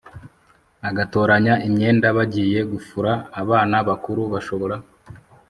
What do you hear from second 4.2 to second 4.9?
bashobora